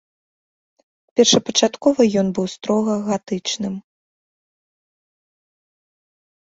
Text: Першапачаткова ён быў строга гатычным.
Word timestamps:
Першапачаткова 1.21 2.01
ён 2.23 2.27
быў 2.39 2.45
строга 2.55 2.93
гатычным. 3.13 3.75